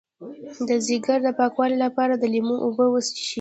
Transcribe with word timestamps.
د 0.67 0.69
ځیګر 0.87 1.19
د 1.23 1.27
پاکوالي 1.39 1.77
لپاره 1.85 2.13
د 2.17 2.23
لیمو 2.33 2.55
اوبه 2.65 2.85
وڅښئ 2.89 3.25